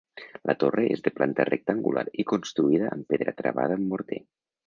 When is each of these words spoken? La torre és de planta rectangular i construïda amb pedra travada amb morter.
La 0.49 0.53
torre 0.61 0.85
és 0.93 1.03
de 1.07 1.11
planta 1.17 1.45
rectangular 1.49 2.03
i 2.23 2.25
construïda 2.33 2.89
amb 2.95 3.07
pedra 3.15 3.37
travada 3.43 3.79
amb 3.81 3.89
morter. 3.93 4.21